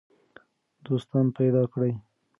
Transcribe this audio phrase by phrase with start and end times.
[0.85, 1.93] دوستان پیدا کړئ.